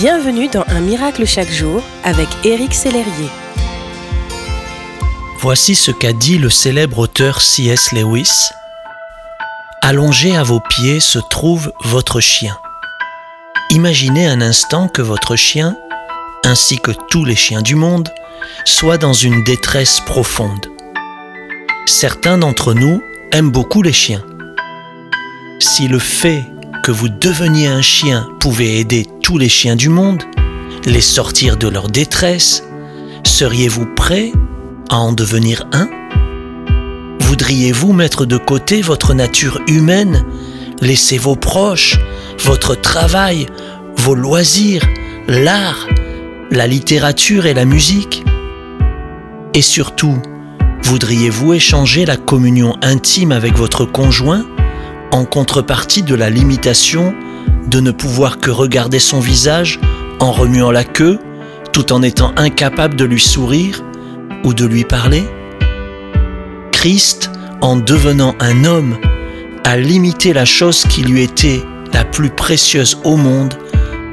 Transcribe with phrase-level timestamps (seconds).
[0.00, 3.28] Bienvenue dans Un miracle chaque jour avec Éric Sellerier.
[5.40, 7.92] Voici ce qu'a dit le célèbre auteur C.S.
[7.92, 8.48] Lewis.
[9.82, 12.56] Allongé à vos pieds se trouve votre chien.
[13.68, 15.76] Imaginez un instant que votre chien,
[16.46, 18.08] ainsi que tous les chiens du monde,
[18.64, 20.66] soit dans une détresse profonde.
[21.84, 24.24] Certains d'entre nous aiment beaucoup les chiens.
[25.58, 26.46] Si le fait
[26.90, 30.22] vous deveniez un chien pouvait aider tous les chiens du monde,
[30.84, 32.64] les sortir de leur détresse,
[33.24, 34.32] seriez-vous prêt
[34.88, 35.88] à en devenir un?
[37.20, 40.24] Voudriez-vous mettre de côté votre nature humaine,
[40.80, 41.98] laisser vos proches,
[42.38, 43.46] votre travail,
[43.96, 44.86] vos loisirs,
[45.28, 45.86] l'art,
[46.50, 48.24] la littérature et la musique?
[49.54, 50.16] Et surtout,
[50.82, 54.44] voudriez-vous échanger la communion intime avec votre conjoint?
[55.12, 57.14] En contrepartie de la limitation
[57.66, 59.80] de ne pouvoir que regarder son visage
[60.20, 61.18] en remuant la queue
[61.72, 63.82] tout en étant incapable de lui sourire
[64.44, 65.24] ou de lui parler
[66.80, 67.30] Christ,
[67.60, 68.96] en devenant un homme,
[69.64, 71.60] a limité la chose qui lui était
[71.92, 73.52] la plus précieuse au monde,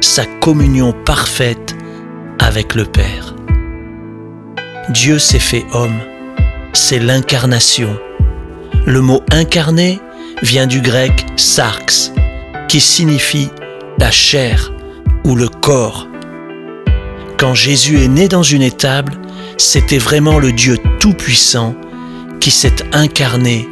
[0.00, 1.76] sa communion parfaite
[2.40, 3.36] avec le Père.
[4.88, 6.00] Dieu s'est fait homme,
[6.72, 7.96] c'est l'incarnation.
[8.86, 10.00] Le mot incarné
[10.42, 12.12] vient du grec sarx,
[12.68, 13.50] qui signifie
[13.98, 14.72] la chair
[15.24, 16.08] ou le corps.
[17.36, 19.12] Quand Jésus est né dans une étable,
[19.56, 21.74] c'était vraiment le Dieu Tout-Puissant
[22.40, 23.68] qui s'est incarné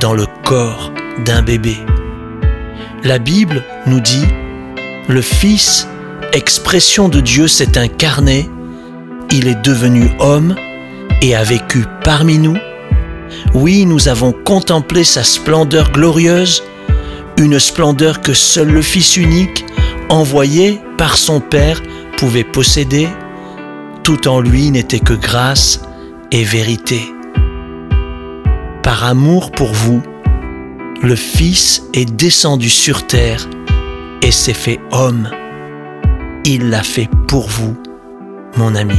[0.00, 0.92] dans le corps
[1.24, 1.76] d'un bébé.
[3.04, 4.26] La Bible nous dit,
[5.08, 5.88] le Fils,
[6.32, 8.48] expression de Dieu, s'est incarné,
[9.32, 10.54] il est devenu homme
[11.22, 12.56] et a vécu parmi nous
[13.54, 16.62] oui, nous avons contemplé sa splendeur glorieuse,
[17.36, 19.64] une splendeur que seul le Fils unique,
[20.08, 21.82] envoyé par son Père,
[22.16, 23.08] pouvait posséder.
[24.02, 25.80] Tout en lui n'était que grâce
[26.32, 27.00] et vérité.
[28.82, 30.02] Par amour pour vous,
[31.02, 33.48] le Fils est descendu sur terre
[34.22, 35.28] et s'est fait homme.
[36.44, 37.76] Il l'a fait pour vous,
[38.56, 38.98] mon ami.